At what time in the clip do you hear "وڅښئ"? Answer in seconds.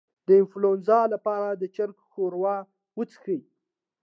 2.97-3.39